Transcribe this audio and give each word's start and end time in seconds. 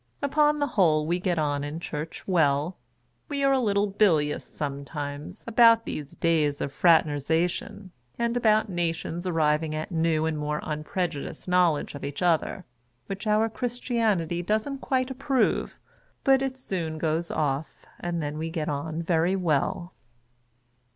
Upon 0.23 0.57
the 0.57 0.65
whole 0.65 1.05
we 1.05 1.19
get 1.19 1.37
on 1.37 1.63
in 1.63 1.79
church 1.79 2.27
well. 2.27 2.75
We 3.29 3.43
are 3.43 3.53
a 3.53 3.59
little 3.59 3.85
bilious 3.85 4.43
sometimes, 4.43 5.43
about 5.45 5.85
these 5.85 6.15
days 6.15 6.59
of 6.59 6.73
fraternization, 6.73 7.91
and 8.17 8.35
about 8.35 8.67
nations 8.67 9.27
arriving 9.27 9.75
at 9.75 9.91
a 9.91 9.93
new 9.93 10.25
and 10.25 10.39
more 10.39 10.59
unprejudiced 10.63 11.47
knowledge 11.47 11.93
of 11.93 12.03
each 12.03 12.23
other 12.23 12.65
(which 13.05 13.27
our 13.27 13.47
Christianity 13.47 14.41
don't 14.41 14.81
quite 14.81 15.11
ap 15.11 15.19
prove), 15.19 15.77
but 16.23 16.41
it 16.41 16.57
soon 16.57 16.97
goes 16.97 17.29
off, 17.29 17.85
and 17.99 18.23
then 18.23 18.39
we 18.39 18.49
get 18.49 18.67
on 18.69 19.03
very 19.03 19.35
Avell. 19.35 19.91